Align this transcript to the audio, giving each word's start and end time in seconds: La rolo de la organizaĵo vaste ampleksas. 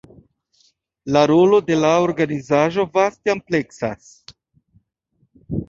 La 1.17 1.21
rolo 1.31 1.59
de 1.67 1.77
la 1.83 1.91
organizaĵo 2.07 2.87
vaste 2.99 3.35
ampleksas. 3.37 4.11